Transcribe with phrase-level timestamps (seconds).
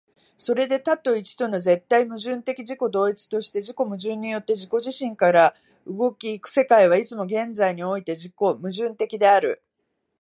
[0.35, 5.53] それで多と一との絶対矛盾的自己同一として、自己矛盾によって自己自身から
[5.85, 9.63] 動き行く世界は、いつも現在において自己矛盾的である。